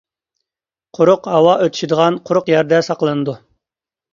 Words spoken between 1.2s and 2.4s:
ھاۋا ئۆتۈشىدىغان،